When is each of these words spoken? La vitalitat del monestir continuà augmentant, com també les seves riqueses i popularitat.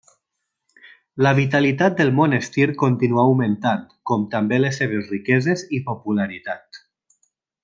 La 1.25 1.33
vitalitat 1.39 1.99
del 1.99 2.09
monestir 2.21 2.67
continuà 2.83 3.27
augmentant, 3.27 3.85
com 4.13 4.27
també 4.35 4.61
les 4.63 4.81
seves 4.83 5.13
riqueses 5.15 5.67
i 5.81 5.87
popularitat. 5.93 6.83